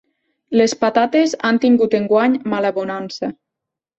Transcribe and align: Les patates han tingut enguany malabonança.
Les 0.59 0.71
patates 0.83 1.35
han 1.49 1.59
tingut 1.67 1.95
enguany 1.99 2.39
malabonança. 2.53 3.33